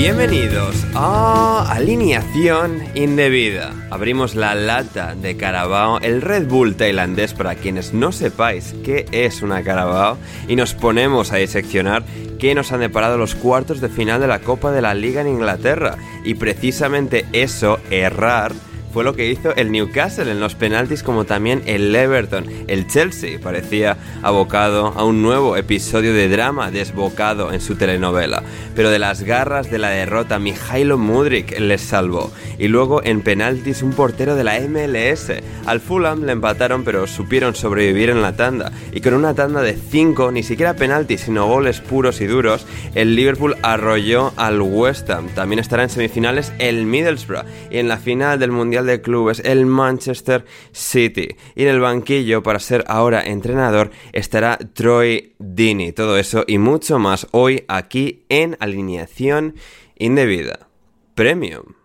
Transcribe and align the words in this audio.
Bienvenidos 0.00 0.86
a 0.94 1.72
Alineación 1.72 2.84
Indebida. 2.94 3.74
Abrimos 3.90 4.36
la 4.36 4.54
lata 4.54 5.16
de 5.16 5.36
Carabao, 5.36 5.98
el 5.98 6.22
Red 6.22 6.46
Bull 6.46 6.76
tailandés 6.76 7.34
para 7.34 7.56
quienes 7.56 7.92
no 7.92 8.12
sepáis 8.12 8.76
qué 8.84 9.06
es 9.10 9.42
una 9.42 9.64
Carabao, 9.64 10.16
y 10.46 10.54
nos 10.54 10.74
ponemos 10.74 11.32
a 11.32 11.38
diseccionar 11.38 12.04
qué 12.38 12.54
nos 12.54 12.70
han 12.70 12.78
deparado 12.78 13.18
los 13.18 13.34
cuartos 13.34 13.80
de 13.80 13.88
final 13.88 14.20
de 14.20 14.28
la 14.28 14.38
Copa 14.38 14.70
de 14.70 14.82
la 14.82 14.94
Liga 14.94 15.20
en 15.20 15.26
Inglaterra. 15.26 15.96
Y 16.24 16.34
precisamente 16.34 17.26
eso, 17.32 17.80
errar, 17.90 18.52
fue 18.92 19.04
lo 19.04 19.14
que 19.14 19.30
hizo 19.30 19.54
el 19.56 19.70
Newcastle 19.70 20.30
en 20.30 20.40
los 20.40 20.54
penaltis 20.54 21.02
como 21.02 21.24
también 21.24 21.62
el 21.66 21.94
Everton. 21.94 22.46
El 22.66 22.86
Chelsea 22.86 23.38
parecía 23.40 23.96
abocado 24.22 24.88
a 24.96 25.04
un 25.04 25.22
nuevo 25.22 25.56
episodio 25.56 26.12
de 26.12 26.28
drama 26.28 26.70
desbocado 26.70 27.52
en 27.52 27.60
su 27.60 27.76
telenovela. 27.76 28.42
Pero 28.74 28.90
de 28.90 28.98
las 28.98 29.22
garras 29.22 29.70
de 29.70 29.78
la 29.78 29.90
derrota, 29.90 30.38
Mijailo 30.38 30.98
Mudrik 30.98 31.58
les 31.58 31.80
salvó. 31.80 32.30
Y 32.58 32.68
luego 32.68 33.02
en 33.04 33.22
penaltis 33.22 33.82
un 33.82 33.92
portero 33.92 34.34
de 34.34 34.44
la 34.44 34.58
MLS. 34.60 35.32
Al 35.66 35.80
Fulham 35.80 36.24
le 36.24 36.32
empataron 36.32 36.84
pero 36.84 37.06
supieron 37.06 37.54
sobrevivir 37.54 38.10
en 38.10 38.22
la 38.22 38.36
tanda. 38.36 38.72
Y 38.92 39.00
con 39.00 39.14
una 39.14 39.34
tanda 39.34 39.62
de 39.62 39.74
5, 39.74 40.32
ni 40.32 40.42
siquiera 40.42 40.74
penaltis 40.74 41.22
sino 41.22 41.46
goles 41.46 41.80
puros 41.80 42.20
y 42.20 42.26
duros, 42.26 42.66
el 42.94 43.14
Liverpool 43.14 43.56
arrolló 43.62 44.32
al 44.36 44.60
West 44.60 45.10
Ham. 45.10 45.28
También 45.34 45.58
estará 45.58 45.82
en 45.82 45.90
semifinales 45.90 46.52
el 46.58 46.84
Middlesbrough. 46.84 47.44
Y 47.70 47.78
en 47.78 47.88
la 47.88 47.98
final 47.98 48.38
del 48.38 48.52
Mundial 48.52 48.77
de 48.84 49.00
Clubes 49.00 49.40
el 49.44 49.66
Manchester 49.66 50.44
City. 50.72 51.28
Y 51.54 51.62
en 51.62 51.68
el 51.68 51.80
banquillo, 51.80 52.42
para 52.42 52.58
ser 52.58 52.84
ahora 52.88 53.22
entrenador, 53.22 53.90
estará 54.12 54.58
Troy 54.58 55.34
Dini. 55.38 55.92
Todo 55.92 56.18
eso 56.18 56.44
y 56.46 56.58
mucho 56.58 56.98
más 56.98 57.26
hoy 57.32 57.64
aquí 57.68 58.24
en 58.28 58.56
Alineación 58.60 59.54
Indebida. 59.96 60.68
Premium. 61.14 61.78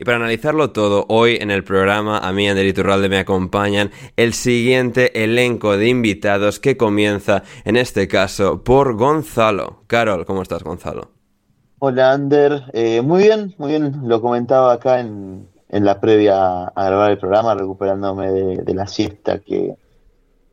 Y 0.00 0.04
para 0.04 0.18
analizarlo 0.18 0.70
todo, 0.70 1.06
hoy 1.08 1.38
en 1.40 1.50
el 1.50 1.64
programa, 1.64 2.18
a 2.18 2.32
mí, 2.32 2.48
Ander 2.48 2.64
Iturralde, 2.64 3.08
me 3.08 3.18
acompañan 3.18 3.90
el 4.16 4.32
siguiente 4.32 5.24
elenco 5.24 5.76
de 5.76 5.88
invitados 5.88 6.60
que 6.60 6.76
comienza, 6.76 7.42
en 7.64 7.76
este 7.76 8.06
caso, 8.06 8.62
por 8.62 8.94
Gonzalo. 8.94 9.82
Carol, 9.88 10.24
¿cómo 10.24 10.42
estás, 10.42 10.62
Gonzalo? 10.62 11.17
Hola, 11.80 12.10
Ander. 12.12 12.64
Eh, 12.72 13.02
muy 13.02 13.22
bien, 13.22 13.54
muy 13.56 13.70
bien. 13.70 14.08
Lo 14.08 14.20
comentaba 14.20 14.72
acá 14.72 14.98
en, 14.98 15.48
en 15.68 15.84
la 15.84 16.00
previa 16.00 16.64
a 16.64 16.84
grabar 16.84 17.12
el 17.12 17.18
programa, 17.18 17.54
recuperándome 17.54 18.32
de, 18.32 18.74
la 18.74 18.88
siesta 18.88 19.38
que, 19.38 19.76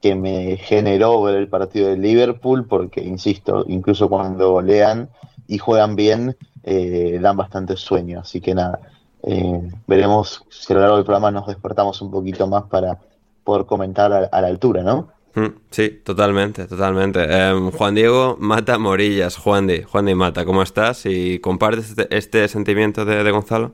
que 0.01 0.13
me 0.13 0.57
generó 0.57 1.23
ver 1.23 1.35
el 1.35 1.47
partido 1.47 1.89
de 1.89 1.97
Liverpool, 1.97 2.67
porque, 2.67 3.01
insisto, 3.01 3.65
incluso 3.67 4.07
cuando 4.07 4.61
lean 4.61 5.09
y 5.47 5.57
juegan 5.57 5.95
bien, 5.95 6.37
eh, 6.63 7.17
dan 7.19 7.37
bastante 7.37 7.75
sueño. 7.75 8.19
Así 8.19 8.39
que 8.39 8.53
nada, 8.53 8.79
eh, 9.23 9.67
veremos 9.87 10.43
si 10.49 10.73
a 10.73 10.75
lo 10.75 10.81
largo 10.81 10.97
del 10.97 11.05
programa 11.05 11.31
nos 11.31 11.47
despertamos 11.47 11.99
un 12.03 12.11
poquito 12.11 12.45
más 12.45 12.65
para 12.65 12.99
poder 13.43 13.65
comentar 13.65 14.29
a 14.31 14.41
la 14.41 14.47
altura, 14.47 14.83
¿no? 14.83 15.14
Mm, 15.35 15.47
Sí, 15.69 15.89
totalmente, 16.03 16.65
totalmente. 16.65 17.19
Em, 17.23 17.71
Juan 17.71 17.93
Diego 17.95 18.37
Mata 18.39 18.77
Morillas, 18.77 19.37
Juan 19.37 19.67
Di, 19.67 19.83
Juan 19.83 20.05
Di 20.05 20.15
Mata, 20.15 20.45
¿cómo 20.45 20.61
estás? 20.63 21.05
¿Y 21.05 21.39
compartes 21.39 21.89
este, 21.89 22.07
este 22.17 22.47
sentimiento 22.47 23.03
de, 23.05 23.23
de 23.23 23.31
Gonzalo? 23.31 23.73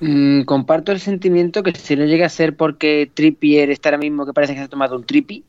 Mm, 0.00 0.42
comparto 0.42 0.92
el 0.92 1.00
sentimiento 1.00 1.62
que 1.62 1.72
si 1.74 1.96
no 1.96 2.04
llega 2.04 2.26
a 2.26 2.28
ser 2.28 2.56
porque 2.56 3.10
Trippier 3.14 3.70
está 3.70 3.88
ahora 3.90 3.98
mismo 3.98 4.26
que 4.26 4.32
parece 4.32 4.52
que 4.54 4.58
se 4.58 4.64
ha 4.64 4.68
tomado 4.68 4.96
un 4.96 5.04
tripi, 5.04 5.44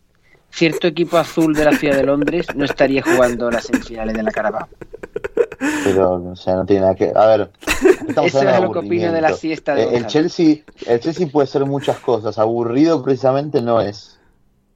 cierto 0.51 0.87
equipo 0.87 1.17
azul 1.17 1.53
de 1.55 1.65
la 1.65 1.73
ciudad 1.73 1.95
de 1.97 2.03
Londres 2.03 2.45
no 2.55 2.63
estaría 2.63 3.01
jugando 3.01 3.49
las 3.49 3.65
semifinales 3.65 4.15
de 4.15 4.23
la 4.23 4.31
Carabao. 4.31 4.67
Pero, 5.83 6.13
o 6.31 6.35
sea, 6.35 6.55
no 6.55 6.65
tiene 6.65 6.81
nada 6.81 6.95
que... 6.95 7.11
A 7.15 7.25
ver, 7.25 7.51
Eso 8.23 8.47
es 8.47 8.61
lo 8.61 8.71
que 8.71 8.79
opino 8.79 9.11
de 9.11 9.21
la 9.21 9.33
siesta 9.33 9.73
de 9.75 9.83
Eh, 9.83 9.97
el. 9.97 10.05
Chelsea, 10.07 10.57
el 10.85 10.99
Chelsea 10.99 11.27
puede 11.27 11.47
ser 11.47 11.65
muchas 11.65 11.97
cosas. 11.99 12.37
Aburrido 12.37 13.03
precisamente 13.03 13.61
no 13.61 13.81
es. 13.81 14.19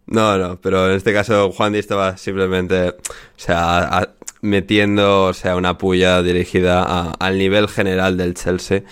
No, 0.07 0.38
no, 0.38 0.59
pero 0.62 0.90
en 0.90 0.95
este 0.95 1.13
caso 1.13 1.51
Juan 1.51 1.73
Di 1.73 1.79
estaba 1.79 2.16
simplemente, 2.18 2.90
o 2.90 2.95
sea, 3.35 3.79
a- 4.00 4.09
metiendo, 4.41 5.25
o 5.25 5.34
sea, 5.34 5.56
una 5.56 5.77
puya 5.77 6.21
dirigida 6.21 6.83
a- 6.83 7.12
al 7.19 7.38
nivel 7.38 7.68
general 7.68 8.15
del 8.18 8.33
Chelsea 8.36 8.83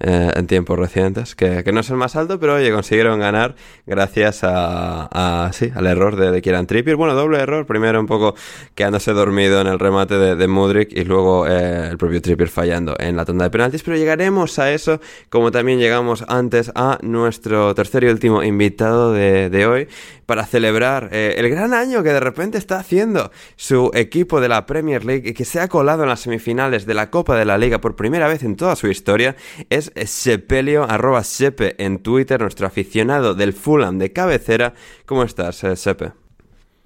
eh, 0.00 0.30
en 0.34 0.46
tiempos 0.46 0.78
recientes, 0.78 1.34
que, 1.34 1.64
que 1.64 1.72
no 1.72 1.80
es 1.80 1.90
el 1.90 1.96
más 1.96 2.16
alto, 2.16 2.38
pero 2.38 2.54
oye, 2.54 2.72
consiguieron 2.72 3.20
ganar 3.20 3.54
gracias 3.86 4.40
a, 4.42 5.50
sí, 5.52 5.70
al 5.74 5.86
error 5.86 6.16
de, 6.16 6.30
de 6.30 6.42
Kieran 6.42 6.66
Trippier. 6.66 6.96
Bueno, 6.96 7.14
doble 7.14 7.38
error, 7.38 7.66
primero 7.66 8.00
un 8.00 8.06
poco 8.06 8.34
quedándose 8.74 9.12
dormido 9.12 9.60
en 9.60 9.66
el 9.66 9.78
remate 9.78 10.14
de, 10.16 10.36
de 10.36 10.48
Mudrik 10.48 10.90
y 10.92 11.04
luego 11.04 11.46
eh, 11.46 11.88
el 11.90 11.98
propio 11.98 12.20
Trippier 12.20 12.48
fallando 12.48 12.94
en 12.98 13.16
la 13.16 13.24
tanda 13.24 13.44
de 13.44 13.50
penaltis, 13.50 13.82
pero 13.82 13.96
llegaremos 13.96 14.58
a 14.58 14.72
eso, 14.72 15.00
como 15.28 15.50
también 15.50 15.78
llegamos 15.78 16.24
antes 16.28 16.70
a 16.74 16.98
nuestro 17.02 17.74
tercer 17.74 18.04
y 18.04 18.08
último 18.08 18.42
invitado 18.42 19.12
de, 19.12 19.50
de 19.50 19.66
hoy, 19.66 19.88
para 20.26 20.46
celebrar 20.46 21.10
eh, 21.12 21.34
el 21.36 21.50
gran 21.50 21.74
año 21.74 22.02
que 22.02 22.08
de 22.08 22.20
repente 22.20 22.58
está 22.58 22.78
haciendo 22.78 23.30
su 23.56 23.90
equipo 23.94 24.40
de 24.40 24.48
la 24.48 24.64
Premier 24.66 25.04
League 25.04 25.28
y 25.28 25.34
que 25.34 25.44
se 25.44 25.60
ha 25.60 25.68
colado 25.68 26.02
en 26.02 26.08
las 26.08 26.20
semifinales 26.20 26.86
de 26.86 26.94
la 26.94 27.10
Copa 27.10 27.36
de 27.36 27.44
la 27.44 27.58
Liga 27.58 27.80
por 27.80 27.94
primera 27.94 28.26
vez 28.26 28.42
en 28.42 28.56
toda 28.56 28.74
su 28.76 28.88
historia, 28.88 29.36
es 29.70 29.83
Sepelio, 30.06 30.84
arroba 30.84 31.24
Sepe 31.24 31.74
en 31.78 31.98
Twitter, 31.98 32.40
nuestro 32.40 32.66
aficionado 32.66 33.34
del 33.34 33.52
Fulham 33.52 33.98
de 33.98 34.12
cabecera. 34.12 34.74
¿Cómo 35.06 35.22
estás, 35.22 35.64
eh, 35.64 35.76
Sepe? 35.76 36.12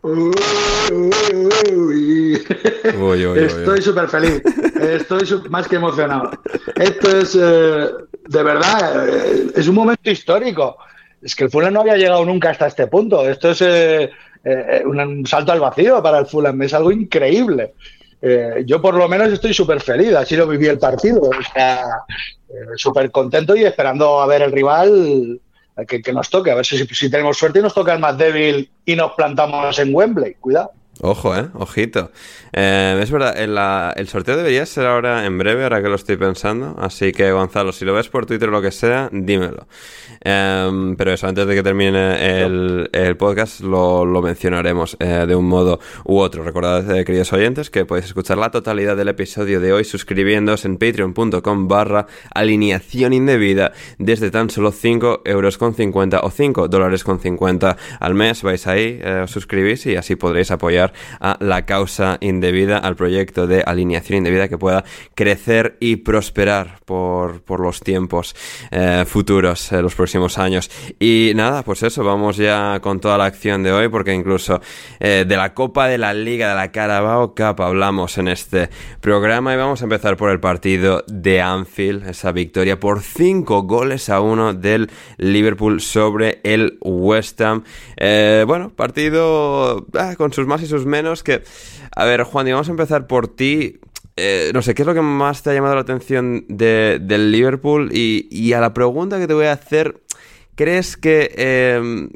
Uy, 0.00 0.32
uy, 2.96 3.26
uy. 3.26 3.38
Estoy 3.38 3.82
súper 3.82 4.08
feliz. 4.08 4.42
Estoy 4.80 5.26
más 5.50 5.66
que 5.66 5.76
emocionado. 5.76 6.30
Esto 6.76 7.18
es, 7.18 7.34
eh, 7.34 7.88
de 8.28 8.42
verdad, 8.42 9.08
eh, 9.08 9.50
es 9.56 9.66
un 9.66 9.74
momento 9.74 10.10
histórico. 10.10 10.76
Es 11.20 11.34
que 11.34 11.44
el 11.44 11.50
Fulham 11.50 11.74
no 11.74 11.80
había 11.80 11.96
llegado 11.96 12.24
nunca 12.24 12.50
hasta 12.50 12.68
este 12.68 12.86
punto. 12.86 13.28
Esto 13.28 13.50
es 13.50 13.60
eh, 13.60 14.10
un 14.84 15.26
salto 15.26 15.50
al 15.50 15.60
vacío 15.60 16.00
para 16.00 16.20
el 16.20 16.26
Fulham. 16.26 16.62
Es 16.62 16.74
algo 16.74 16.92
increíble. 16.92 17.74
Yo 18.64 18.82
por 18.82 18.94
lo 18.94 19.08
menos 19.08 19.32
estoy 19.32 19.54
súper 19.54 19.80
feliz. 19.80 20.14
Así 20.14 20.36
lo 20.36 20.46
viví 20.46 20.66
el 20.66 20.78
partido. 20.78 21.22
O 21.22 21.52
sea, 21.52 21.84
súper 22.76 23.10
contento 23.10 23.54
y 23.56 23.64
esperando 23.64 24.20
a 24.20 24.26
ver 24.26 24.42
el 24.42 24.52
rival 24.52 25.40
que, 25.86 26.12
nos 26.12 26.28
toque, 26.28 26.50
a 26.50 26.56
ver 26.56 26.66
si, 26.66 26.78
si, 26.86 27.10
tenemos 27.10 27.38
suerte 27.38 27.60
y 27.60 27.62
nos 27.62 27.74
toca 27.74 27.92
el 27.92 28.00
más 28.00 28.18
débil 28.18 28.70
y 28.84 28.96
nos 28.96 29.12
plantamos 29.12 29.78
en 29.78 29.94
Wembley. 29.94 30.34
Cuidado. 30.34 30.72
Ojo, 31.00 31.36
eh, 31.36 31.48
ojito. 31.54 32.10
Eh, 32.52 32.98
es 33.00 33.10
verdad, 33.10 33.38
el, 33.96 34.08
sorteo 34.08 34.36
debería 34.36 34.66
ser 34.66 34.86
ahora 34.86 35.26
en 35.26 35.38
breve, 35.38 35.62
ahora 35.62 35.80
que 35.80 35.88
lo 35.88 35.94
estoy 35.94 36.16
pensando. 36.16 36.74
Así 36.78 37.12
que, 37.12 37.30
Gonzalo, 37.30 37.72
si 37.72 37.84
lo 37.84 37.94
ves 37.94 38.08
por 38.08 38.26
Twitter 38.26 38.48
o 38.48 38.52
lo 38.52 38.62
que 38.62 38.72
sea, 38.72 39.08
dímelo. 39.12 39.68
Em, 40.20 40.96
pero 40.96 41.12
eso, 41.12 41.28
antes 41.28 41.46
de 41.46 41.54
que 41.54 41.62
termine 41.62 42.42
el, 42.42 43.16
podcast, 43.16 43.60
lo, 43.60 44.04
mencionaremos 44.22 44.96
eh, 44.98 45.24
de 45.26 45.36
un 45.36 45.46
modo 45.46 45.78
u 46.04 46.18
otro. 46.18 46.42
Recordad, 46.42 46.96
eh, 46.96 47.04
queridos 47.04 47.32
oyentes, 47.32 47.70
que 47.70 47.84
podéis 47.84 48.06
escuchar 48.06 48.38
la 48.38 48.50
totalidad 48.50 48.96
del 48.96 49.08
episodio 49.08 49.60
de 49.60 49.72
hoy 49.72 49.84
suscribiéndose 49.84 50.66
en 50.66 50.78
patreon.com 50.78 51.68
barra 51.68 52.06
alineación 52.34 53.12
indebida 53.12 53.72
desde 53.98 54.30
tan 54.30 54.50
solo 54.50 54.72
5 54.72 55.22
euros 55.24 55.58
con 55.58 55.74
50 55.74 56.20
o 56.20 56.30
5 56.30 56.68
dólares 56.68 57.04
con 57.04 57.20
50 57.20 57.76
al 58.00 58.14
mes. 58.14 58.42
Vais 58.42 58.66
ahí, 58.66 59.00
os 59.22 59.30
suscribís 59.30 59.86
y 59.86 59.96
así 59.96 60.16
podréis 60.16 60.50
apoyar 60.50 60.87
a 61.20 61.36
la 61.40 61.66
causa 61.66 62.18
indebida, 62.20 62.78
al 62.78 62.96
proyecto 62.96 63.46
de 63.46 63.62
alineación 63.66 64.18
indebida 64.18 64.48
que 64.48 64.58
pueda 64.58 64.84
crecer 65.14 65.76
y 65.80 65.96
prosperar 65.96 66.78
por, 66.84 67.60
los 67.60 67.80
tiempos 67.80 68.34
eh, 68.70 69.04
futuros, 69.06 69.72
eh, 69.72 69.82
los 69.82 69.94
próximos 69.94 70.38
años. 70.38 70.70
Y 70.98 71.32
nada, 71.34 71.62
pues 71.62 71.82
eso, 71.82 72.04
vamos 72.04 72.36
ya 72.36 72.80
con 72.80 73.00
toda 73.00 73.18
la 73.18 73.26
acción 73.26 73.62
de 73.62 73.72
hoy, 73.72 73.88
porque 73.88 74.14
incluso 74.14 74.60
eh, 75.00 75.24
de 75.26 75.36
la 75.36 75.54
Copa 75.54 75.88
de 75.88 75.98
la 75.98 76.14
Liga 76.14 76.50
de 76.50 76.54
la 76.54 76.72
Carabao 76.72 77.34
Cup 77.34 77.60
hablamos 77.60 78.18
en 78.18 78.28
este 78.28 78.70
programa 79.00 79.54
y 79.54 79.56
vamos 79.56 79.80
a 79.82 79.84
empezar 79.84 80.16
por 80.16 80.30
el 80.30 80.40
partido 80.40 81.04
de 81.06 81.40
Anfield, 81.40 82.08
esa 82.08 82.32
victoria 82.32 82.78
por 82.78 83.02
5 83.02 83.62
goles 83.62 84.08
a 84.08 84.20
1 84.20 84.54
del 84.54 84.90
Liverpool 85.16 85.80
sobre 85.80 86.40
el 86.44 86.78
West 86.80 87.40
Ham. 87.40 87.64
bueno, 88.46 88.70
partido 88.74 89.86
ah, 89.94 90.14
con 90.16 90.32
sus 90.32 90.46
más 90.46 90.62
y 90.62 90.66
sus 90.66 90.77
menos 90.86 91.22
que... 91.22 91.42
A 91.94 92.04
ver, 92.04 92.22
Juan, 92.22 92.48
y 92.48 92.52
vamos 92.52 92.68
a 92.68 92.72
empezar 92.72 93.06
por 93.06 93.28
ti. 93.28 93.80
Eh, 94.16 94.50
no 94.52 94.62
sé, 94.62 94.74
¿qué 94.74 94.82
es 94.82 94.86
lo 94.86 94.94
que 94.94 95.00
más 95.00 95.42
te 95.42 95.50
ha 95.50 95.54
llamado 95.54 95.74
la 95.74 95.82
atención 95.82 96.44
de, 96.48 96.98
del 97.00 97.30
Liverpool? 97.30 97.90
Y, 97.92 98.52
a 98.52 98.60
la 98.60 98.74
pregunta 98.74 99.18
que 99.18 99.26
te 99.26 99.34
voy 99.34 99.46
a 99.46 99.52
hacer, 99.52 100.00
¿crees 100.54 100.96
que... 100.96 101.32
Em, 101.36 102.10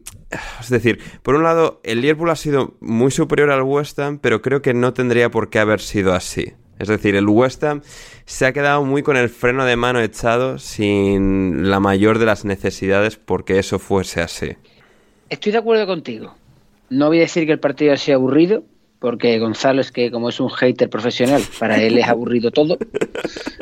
es 0.61 0.71
decir, 0.71 0.99
por 1.23 1.35
un 1.35 1.43
lado, 1.43 1.81
el 1.85 2.01
Liverpool 2.01 2.31
ha 2.31 2.37
sido 2.37 2.77
muy 2.81 3.11
superior 3.11 3.51
al 3.51 3.63
West 3.63 3.99
Ham, 3.99 4.19
pero 4.19 4.41
creo 4.41 4.63
que 4.63 4.75
no 4.75 4.93
tendría 4.95 5.31
por 5.31 5.51
qué 5.51 5.59
haber 5.59 5.81
sido 5.81 6.15
así. 6.15 6.55
Es 6.79 6.89
decir, 6.89 7.15
el 7.15 7.29
West 7.29 7.63
Ham 7.63 7.83
se 8.25 8.47
ha 8.47 8.53
quedado 8.53 8.85
muy 8.85 9.03
con 9.03 9.17
el 9.17 9.29
freno 9.29 9.65
de 9.65 9.77
mano 9.77 10.01
echado 10.01 10.59
sin 10.59 11.71
la 11.71 11.79
mayor 11.79 12.19
de 12.19 12.27
las 12.27 12.45
necesidades 12.45 13.17
porque 13.17 13.59
eso 13.59 13.79
fuese 13.79 14.21
así. 14.21 14.57
Estoy 15.29 15.53
de 15.53 15.59
acuerdo 15.59 15.87
contigo. 15.87 16.35
No 16.91 17.09
voy 17.09 17.19
a 17.19 17.23
decir 17.23 17.47
que 17.47 17.53
el 17.53 17.61
partido 17.61 17.97
sea 17.97 18.17
aburrido, 18.17 18.65
porque 19.03 19.39
Gonzalo 19.41 19.81
es 19.81 19.91
que 19.91 20.11
como 20.11 20.29
es 20.29 20.39
un 20.39 20.49
hater 20.49 20.89
profesional, 20.89 21.43
para 21.59 21.83
él 21.83 21.99
es 21.99 22.07
aburrido 22.07 22.51
todo, 22.51 22.79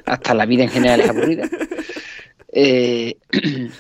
hasta 0.04 0.34
la 0.34 0.44
vida 0.46 0.64
en 0.64 0.68
general 0.68 1.00
es 1.00 1.08
aburrida. 1.08 1.48
Eh, 2.52 3.16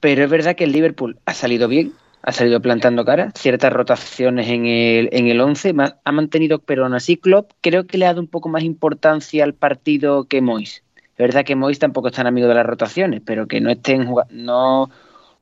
pero 0.00 0.24
es 0.24 0.30
verdad 0.30 0.56
que 0.56 0.64
el 0.64 0.72
Liverpool 0.72 1.18
ha 1.24 1.32
salido 1.32 1.68
bien, 1.68 1.92
ha 2.22 2.32
salido 2.32 2.60
plantando 2.60 3.04
cara, 3.04 3.32
ciertas 3.34 3.72
rotaciones 3.72 4.48
en 4.48 4.66
el, 4.66 5.08
en 5.12 5.28
el 5.28 5.40
11, 5.40 5.74
ha 6.04 6.12
mantenido, 6.12 6.58
pero 6.58 6.84
aún 6.84 6.94
así 6.94 7.16
Klopp 7.16 7.52
creo 7.60 7.86
que 7.86 7.96
le 7.96 8.04
ha 8.04 8.08
dado 8.08 8.20
un 8.20 8.28
poco 8.28 8.48
más 8.48 8.62
importancia 8.62 9.44
al 9.44 9.54
partido 9.54 10.24
que 10.24 10.42
Mois. 10.42 10.84
Es 10.96 11.16
verdad 11.16 11.44
que 11.44 11.56
Mois 11.56 11.78
tampoco 11.78 12.08
es 12.08 12.14
tan 12.14 12.26
amigo 12.26 12.48
de 12.48 12.54
las 12.54 12.66
rotaciones, 12.66 13.22
pero 13.24 13.46
que 13.46 13.60
no 13.60 13.70
estén 13.70 14.06
no 14.30 14.90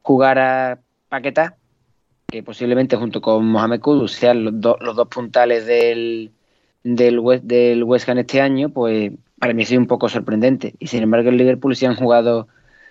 jugar 0.02 0.38
a 0.38 0.78
paquetar 1.08 1.56
que 2.30 2.42
posiblemente 2.42 2.96
junto 2.96 3.22
con 3.22 3.46
Mohamed 3.46 3.80
Kudus 3.80 4.12
sean 4.12 4.44
los, 4.44 4.52
los 4.80 4.96
dos 4.96 5.08
puntales 5.08 5.64
del, 5.64 6.30
del, 6.84 7.18
West, 7.20 7.44
del 7.44 7.82
West 7.84 8.06
Ham 8.06 8.18
este 8.18 8.42
año, 8.42 8.68
pues 8.68 9.12
para 9.38 9.54
mí 9.54 9.62
ha 9.62 9.66
sido 9.66 9.80
un 9.80 9.86
poco 9.86 10.10
sorprendente. 10.10 10.74
Y 10.78 10.88
sin 10.88 11.02
embargo, 11.02 11.30
el 11.30 11.38
Liverpool 11.38 11.74
sí 11.74 11.86
han 11.86 11.96
jugado 11.96 12.46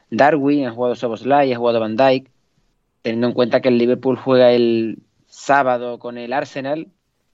Darwin, 0.10 0.66
han 0.66 0.74
jugado 0.74 0.96
Soboslai, 0.96 1.54
han 1.54 1.60
jugado 1.60 1.80
Van 1.80 1.96
Dyke, 1.96 2.32
teniendo 3.04 3.28
en 3.28 3.34
cuenta 3.34 3.62
que 3.62 3.68
el 3.68 3.78
Liverpool 3.78 4.18
juega 4.18 4.54
el 4.54 4.98
sábado 5.28 6.00
con 6.00 6.18
el 6.18 6.34
Arsenal, 6.34 6.88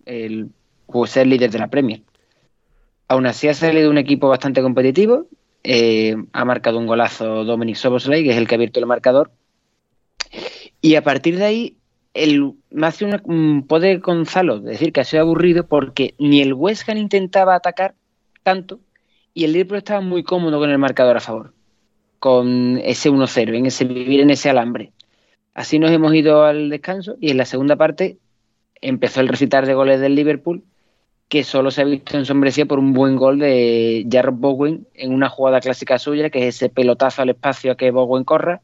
el 0.06 0.50
ser 1.06 1.28
líder 1.28 1.52
de 1.52 1.60
la 1.60 1.70
Premier. 1.70 2.02
Aún 3.08 3.28
así 3.28 3.48
ha 3.48 3.54
salido 3.54 3.90
un 3.90 3.98
equipo 3.98 4.28
bastante 4.28 4.62
competitivo, 4.62 5.28
eh, 5.64 6.18
ha 6.34 6.44
marcado 6.44 6.80
un 6.80 6.88
golazo 6.88 7.46
Dominic 7.46 7.78
Soboslai, 7.78 8.24
que 8.24 8.32
es 8.32 8.38
el 8.38 8.46
que 8.46 8.56
ha 8.56 8.58
abierto 8.58 8.82
el 8.82 8.88
marcador. 8.88 9.32
Y 10.82 10.96
a 10.96 11.02
partir 11.02 11.38
de 11.38 11.46
ahí 11.46 11.78
el, 12.14 12.54
me 12.70 12.88
hace 12.88 13.06
mm, 13.06 13.64
puede 13.64 13.98
Gonzalo 13.98 14.60
decir 14.60 14.94
que 14.94 15.02
ha 15.02 15.04
sido 15.04 15.24
aburrido 15.24 15.66
porque 15.68 16.14
ni 16.20 16.42
el 16.42 16.54
West 16.54 16.88
Ham 16.88 16.98
intentaba 16.98 17.56
atacar 17.56 17.96
tanto 18.44 18.80
y 19.34 19.46
el 19.46 19.54
Liverpool 19.54 19.78
estaba 19.78 20.02
muy 20.02 20.24
cómodo 20.24 20.60
con 20.60 20.70
el 20.70 20.78
marcador 20.78 21.18
a 21.18 21.22
favor, 21.22 21.54
con 22.20 22.80
ese 22.84 23.10
1-0, 23.10 23.58
en 23.58 23.66
ese 23.66 23.86
vivir 23.86 24.22
en 24.22 24.30
ese 24.30 24.50
alambre. 24.50 24.92
Así 25.56 25.80
nos 25.80 25.92
hemos 25.92 26.14
ido 26.14 26.44
al 26.44 26.70
descanso 26.70 27.16
y 27.20 27.32
en 27.32 27.38
la 27.38 27.46
segunda 27.46 27.76
parte 27.76 28.18
empezó 28.82 29.22
el 29.22 29.28
recitar 29.28 29.66
de 29.66 29.74
goles 29.74 30.00
del 30.00 30.16
Liverpool 30.16 30.64
que 31.30 31.44
solo 31.44 31.72
se 31.72 31.82
ha 31.82 31.86
visto 31.86 32.18
ensombrecido 32.18 32.68
por 32.68 32.78
un 32.78 32.94
buen 32.94 33.16
gol 33.16 33.40
de 33.40 34.06
Jarrod 34.12 34.36
Bowen 34.36 34.88
en 34.94 35.14
una 35.14 35.30
jugada 35.30 35.62
clásica 35.62 35.98
suya, 35.98 36.30
que 36.30 36.48
es 36.48 36.56
ese 36.56 36.70
pelotazo 36.70 37.24
al 37.24 37.30
espacio 37.30 37.72
a 37.72 37.78
que 37.78 37.90
Bowen 37.90 38.24
corra 38.24 38.62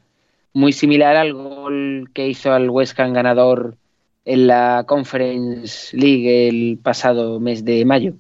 muy 0.53 0.73
similar 0.73 1.15
al 1.15 1.33
gol 1.33 2.09
que 2.13 2.27
hizo 2.27 2.51
al 2.53 2.69
West 2.69 2.99
Ham 2.99 3.13
ganador 3.13 3.77
en 4.25 4.47
la 4.47 4.83
Conference 4.87 5.95
League 5.95 6.47
el 6.47 6.79
pasado 6.81 7.39
mes 7.39 7.65
de 7.65 7.85
mayo. 7.85 8.13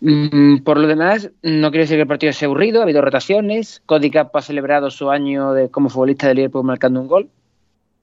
Mm, 0.00 0.62
por 0.62 0.78
lo 0.78 0.88
demás, 0.88 1.30
no 1.42 1.70
quiero 1.70 1.82
decir 1.82 1.96
que 1.96 2.02
el 2.02 2.08
partido 2.08 2.32
sea 2.32 2.46
aburrido, 2.46 2.80
ha 2.80 2.84
habido 2.84 3.02
rotaciones. 3.02 3.82
Cody 3.84 4.10
Cap 4.10 4.34
ha 4.34 4.42
celebrado 4.42 4.90
su 4.90 5.10
año 5.10 5.52
de, 5.52 5.70
como 5.70 5.90
futbolista 5.90 6.28
del 6.28 6.36
Liverpool 6.36 6.64
marcando 6.64 7.00
un 7.00 7.06
gol. 7.08 7.28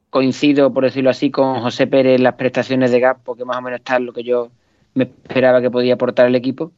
Coincido, 0.10 0.72
por 0.72 0.84
decirlo 0.84 1.10
así, 1.10 1.32
con 1.32 1.62
José 1.62 1.88
Pérez 1.88 2.18
en 2.18 2.24
las 2.24 2.36
prestaciones 2.36 2.92
de 2.92 3.00
Gap, 3.00 3.20
porque 3.24 3.46
más 3.46 3.58
o 3.58 3.62
menos 3.62 3.80
está 3.80 4.00
lo 4.00 4.14
que 4.14 4.24
yo 4.24 4.52
me 4.94 5.06
esperaba 5.06 5.62
que 5.62 5.72
podía 5.72 5.96
aportar 5.96 6.28
el 6.28 6.36
equipo. 6.36 6.72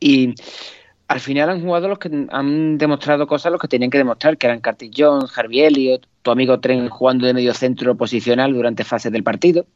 Y 0.00 0.34
al 1.08 1.20
final 1.20 1.48
han 1.48 1.62
jugado 1.62 1.88
los 1.88 1.98
que 1.98 2.26
han 2.30 2.76
demostrado 2.76 3.26
cosas 3.26 3.50
los 3.50 3.60
que 3.60 3.68
tenían 3.68 3.90
que 3.90 3.96
demostrar, 3.96 4.36
que 4.36 4.46
eran 4.46 4.60
Curtis 4.60 4.90
Jones, 4.94 5.36
Harvey 5.36 5.62
Elliott, 5.62 6.06
tu 6.20 6.30
amigo 6.30 6.60
Tren 6.60 6.88
jugando 6.90 7.26
de 7.26 7.32
medio 7.32 7.54
centro 7.54 7.96
posicional 7.96 8.52
durante 8.52 8.84
fases 8.84 9.10
del 9.10 9.22
partido, 9.22 9.66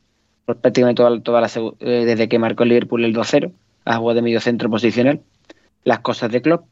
pues 0.45 0.59
prácticamente 0.59 1.03
toda, 1.23 1.41
la, 1.41 1.51
eh, 1.81 2.05
desde 2.05 2.29
que 2.29 2.39
marcó 2.39 2.65
el 2.65 2.69
Liverpool 2.69 3.05
el 3.05 3.15
2-0, 3.15 3.51
ha 3.87 3.97
jugado 3.97 4.17
de 4.17 4.23
medio 4.23 4.41
centro 4.41 4.69
posicional, 4.69 5.23
las 5.85 6.01
cosas 6.01 6.31
de 6.31 6.43
Klopp. 6.43 6.67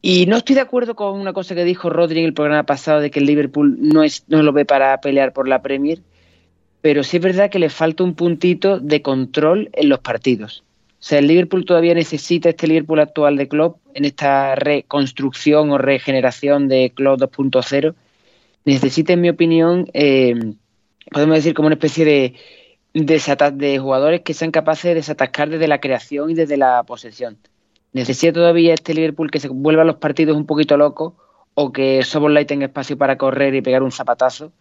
Y 0.00 0.24
no 0.24 0.36
estoy 0.36 0.54
de 0.54 0.62
acuerdo 0.62 0.96
con 0.96 1.20
una 1.20 1.34
cosa 1.34 1.54
que 1.54 1.64
dijo 1.64 1.90
Rodri 1.90 2.20
en 2.20 2.24
el 2.24 2.34
programa 2.34 2.62
pasado 2.62 3.00
de 3.00 3.10
que 3.10 3.18
el 3.18 3.26
Liverpool 3.26 3.76
no, 3.78 4.04
es, 4.04 4.24
no 4.28 4.42
lo 4.42 4.54
ve 4.54 4.64
para 4.64 4.98
pelear 5.02 5.34
por 5.34 5.48
la 5.48 5.60
Premier, 5.60 6.00
pero 6.80 7.04
sí 7.04 7.18
es 7.18 7.22
verdad 7.22 7.50
que 7.50 7.58
le 7.58 7.68
falta 7.68 8.04
un 8.04 8.14
puntito 8.14 8.78
de 8.78 9.02
control 9.02 9.68
en 9.74 9.90
los 9.90 9.98
partidos. 9.98 10.64
O 11.00 11.04
sea, 11.08 11.20
el 11.20 11.28
Liverpool 11.28 11.64
todavía 11.64 11.94
necesita 11.94 12.48
este 12.48 12.66
Liverpool 12.66 12.98
actual 12.98 13.36
de 13.36 13.46
Klopp 13.46 13.78
en 13.94 14.04
esta 14.04 14.56
reconstrucción 14.56 15.70
o 15.70 15.78
regeneración 15.78 16.66
de 16.66 16.92
Klopp 16.92 17.20
2.0. 17.20 17.94
Necesita, 18.64 19.12
en 19.12 19.20
mi 19.20 19.28
opinión, 19.28 19.88
eh, 19.94 20.34
podemos 21.12 21.36
decir 21.36 21.54
como 21.54 21.66
una 21.66 21.74
especie 21.74 22.04
de, 22.04 22.34
de 22.94 23.78
jugadores 23.78 24.22
que 24.22 24.34
sean 24.34 24.50
capaces 24.50 24.84
de 24.84 24.94
desatascar 24.96 25.50
desde 25.50 25.68
la 25.68 25.80
creación 25.80 26.30
y 26.30 26.34
desde 26.34 26.56
la 26.56 26.82
posesión. 26.82 27.38
Necesita 27.92 28.32
todavía 28.32 28.74
este 28.74 28.92
Liverpool 28.92 29.30
que 29.30 29.38
se 29.38 29.48
vuelva 29.48 29.82
a 29.82 29.86
los 29.86 29.96
partidos 29.96 30.36
un 30.36 30.46
poquito 30.46 30.76
locos 30.76 31.14
o 31.54 31.72
que 31.72 32.02
Soboslai 32.02 32.44
tenga 32.44 32.66
espacio 32.66 32.98
para 32.98 33.16
correr 33.16 33.54
y 33.54 33.62
pegar 33.62 33.84
un 33.84 33.92
zapatazo 33.92 34.52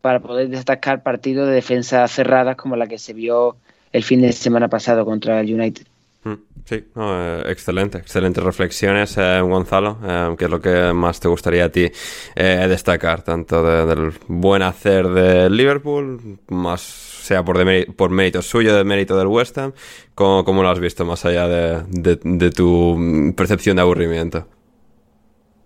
para 0.00 0.20
poder 0.20 0.48
desatascar 0.48 1.02
partidos 1.02 1.48
de 1.48 1.54
defensa 1.54 2.06
cerradas 2.08 2.56
como 2.56 2.76
la 2.76 2.86
que 2.86 2.98
se 2.98 3.12
vio 3.12 3.56
el 3.92 4.04
fin 4.04 4.22
de 4.22 4.32
semana 4.32 4.68
pasado 4.68 5.04
contra 5.04 5.40
el 5.40 5.52
United. 5.54 5.86
Mm, 6.22 6.34
sí, 6.66 6.84
eh, 6.96 7.42
excelente, 7.46 7.98
excelentes 7.98 8.44
reflexiones, 8.44 9.16
eh, 9.16 9.40
Gonzalo. 9.40 9.98
Eh, 10.04 10.34
¿Qué 10.38 10.44
es 10.44 10.50
lo 10.50 10.60
que 10.60 10.92
más 10.92 11.18
te 11.18 11.28
gustaría 11.28 11.64
a 11.64 11.68
ti 11.70 11.90
destacar, 12.34 13.22
tanto 13.22 13.86
del 13.86 14.12
buen 14.28 14.62
hacer 14.62 15.08
de 15.08 15.48
Liverpool, 15.48 16.38
más 16.48 16.80
sea 16.80 17.44
por, 17.44 17.56
por 17.94 18.10
mérito 18.10 18.42
suyo, 18.42 18.74
de 18.76 18.84
mérito 18.84 19.16
del 19.16 19.28
West 19.28 19.56
Ham, 19.58 19.72
como, 20.14 20.62
lo 20.62 20.68
has 20.68 20.80
visto 20.80 21.04
más 21.04 21.24
allá 21.24 21.48
de, 21.48 22.50
tu 22.50 23.32
percepción 23.36 23.76
de 23.76 23.82
aburrimiento? 23.82 24.46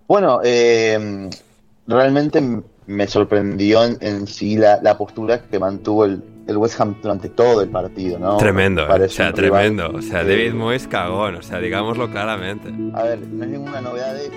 Bueno, 0.06 0.40
realmente 1.86 2.42
me 2.86 3.06
sorprendió 3.06 3.84
en, 3.84 4.26
sí 4.26 4.56
la 4.56 4.96
postura 4.98 5.42
que 5.42 5.58
mantuvo 5.58 6.04
el, 6.04 6.33
el 6.46 6.56
West 6.56 6.80
Ham 6.80 6.96
durante 7.02 7.28
todo 7.28 7.62
el 7.62 7.70
partido, 7.70 8.18
¿no? 8.18 8.36
Tremendo, 8.36 8.86
o 8.86 9.08
sea, 9.08 9.32
tremendo. 9.32 9.90
O 9.94 10.02
sea, 10.02 10.24
David 10.24 10.54
Moyes 10.54 10.86
cagón, 10.86 11.36
o 11.36 11.42
sea, 11.42 11.58
digámoslo 11.58 12.10
claramente. 12.10 12.72
A 12.94 13.02
ver, 13.04 13.20
no 13.26 13.44
es 13.44 13.50
ninguna 13.50 13.80
novedad 13.80 14.14
de 14.14 14.30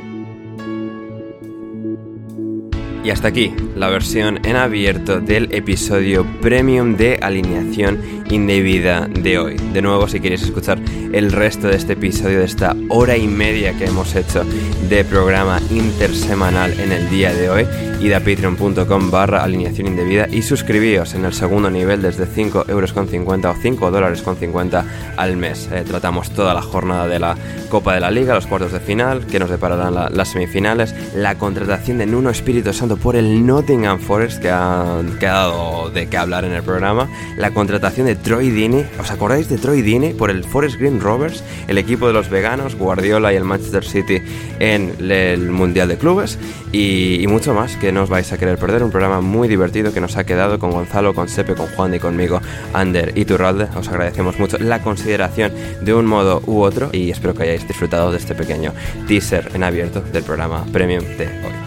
y 3.07 3.09
hasta 3.09 3.29
aquí 3.29 3.53
la 3.73 3.87
versión 3.87 4.45
en 4.45 4.57
abierto 4.57 5.21
del 5.21 5.49
episodio 5.53 6.25
premium 6.41 6.97
de 6.97 7.17
alineación 7.21 8.01
indebida 8.29 9.07
de 9.07 9.39
hoy. 9.39 9.55
De 9.73 9.81
nuevo, 9.81 10.07
si 10.07 10.19
queréis 10.19 10.43
escuchar 10.43 10.79
el 11.13 11.31
resto 11.31 11.67
de 11.67 11.75
este 11.75 11.93
episodio, 11.93 12.39
de 12.39 12.45
esta 12.45 12.75
hora 12.89 13.17
y 13.17 13.27
media 13.27 13.77
que 13.77 13.85
hemos 13.85 14.15
hecho 14.15 14.43
de 14.89 15.03
programa 15.05 15.59
intersemanal 15.69 16.79
en 16.79 16.91
el 16.91 17.09
día 17.09 17.33
de 17.33 17.49
hoy, 17.49 17.67
id 17.99 18.13
a 18.13 18.19
patreon.com 18.19 19.11
barra 19.11 19.43
alineación 19.43 19.87
indebida 19.87 20.27
y 20.29 20.41
suscribíos 20.41 21.13
en 21.13 21.25
el 21.25 21.33
segundo 21.33 21.69
nivel 21.69 22.01
desde 22.01 22.25
5 22.25 22.65
euros 22.67 22.93
con 22.93 23.07
50 23.07 23.49
o 23.49 23.55
5 23.55 23.91
dólares 23.91 24.21
con 24.21 24.35
50 24.35 24.85
al 25.15 25.37
mes. 25.37 25.69
Eh, 25.71 25.83
tratamos 25.87 26.29
toda 26.31 26.53
la 26.53 26.61
jornada 26.61 27.07
de 27.07 27.19
la 27.19 27.35
Copa 27.69 27.93
de 27.93 27.99
la 27.99 28.11
Liga, 28.11 28.35
los 28.35 28.47
cuartos 28.47 28.71
de 28.71 28.79
final, 28.79 29.25
que 29.25 29.39
nos 29.39 29.49
depararán 29.49 30.15
las 30.15 30.29
semifinales, 30.29 30.93
la 31.15 31.35
contratación 31.35 31.97
de 31.97 32.05
Nuno 32.05 32.29
Espíritu 32.29 32.73
Santo 32.73 32.97
por 32.97 33.15
el 33.15 33.45
Nottingham 33.45 33.99
Forest, 33.99 34.41
que 34.41 34.49
ha 34.49 35.01
quedado 35.19 35.89
de 35.89 36.07
qué 36.07 36.17
hablar 36.17 36.45
en 36.45 36.53
el 36.53 36.63
programa, 36.63 37.09
la 37.37 37.51
contratación 37.51 38.07
de 38.07 38.16
Troy 38.23 38.49
Deeney, 38.49 38.85
¿os 38.99 39.11
acordáis 39.11 39.49
de 39.49 39.57
Troy 39.57 39.81
Deeney 39.81 40.13
por 40.13 40.29
el 40.29 40.43
Forest 40.43 40.77
Green 40.77 40.99
Rovers, 40.99 41.43
el 41.67 41.77
equipo 41.77 42.07
de 42.07 42.13
los 42.13 42.29
veganos, 42.29 42.75
Guardiola 42.75 43.33
y 43.33 43.35
el 43.35 43.43
Manchester 43.43 43.83
City 43.83 44.21
en 44.59 44.93
el 45.09 45.49
Mundial 45.49 45.87
de 45.87 45.97
Clubes? 45.97 46.37
Y, 46.71 47.25
mucho 47.27 47.53
más 47.53 47.75
que 47.75 47.91
no 47.91 48.03
os 48.03 48.09
vais 48.09 48.31
a 48.31 48.37
querer 48.37 48.57
perder, 48.57 48.83
un 48.83 48.91
programa 48.91 49.21
muy 49.21 49.47
divertido 49.47 49.93
que 49.93 50.01
nos 50.01 50.17
ha 50.17 50.25
quedado 50.25 50.59
con 50.59 50.71
Gonzalo, 50.71 51.13
con 51.13 51.29
Sepe, 51.29 51.55
con 51.55 51.67
Juan 51.67 51.93
y 51.93 51.99
conmigo, 51.99 52.41
Ander 52.73 53.13
y 53.15 53.25
Turralde. 53.25 53.67
Os 53.75 53.87
agradecemos 53.87 54.39
mucho 54.39 54.57
la 54.57 54.81
consideración 54.81 55.51
de 55.81 55.93
un 55.93 56.05
modo 56.05 56.41
u 56.45 56.61
otro 56.61 56.89
y 56.91 57.11
espero 57.11 57.33
que 57.33 57.43
hayáis 57.43 57.67
disfrutado 57.67 58.11
de 58.11 58.17
este 58.17 58.35
pequeño 58.35 58.73
teaser 59.07 59.51
en 59.53 59.63
abierto 59.63 60.01
del 60.01 60.23
programa 60.23 60.65
Premium 60.71 61.03
de 61.17 61.25
hoy. 61.25 61.66